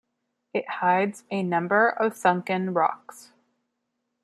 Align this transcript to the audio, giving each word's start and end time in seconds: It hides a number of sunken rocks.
It 0.51 0.67
hides 0.67 1.25
a 1.29 1.43
number 1.43 1.87
of 1.87 2.15
sunken 2.17 2.73
rocks. 2.73 3.33